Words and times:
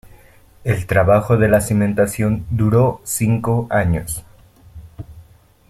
El 0.63 0.87
trabajo 0.87 1.37
de 1.37 1.47
la 1.47 1.61
cimentación 1.61 2.47
duró 2.49 3.01
cinco 3.03 3.67
años. 3.69 4.25